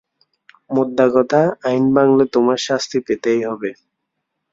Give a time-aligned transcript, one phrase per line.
[0.69, 3.69] মোদ্দা কথা, আইন ভাঙলে তোমার শাস্তি পেতেই হবে।